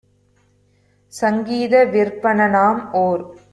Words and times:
சங்கீத 1.13 1.73
விற்பனனாம்- 1.93 2.81
ஒரு 3.03 3.23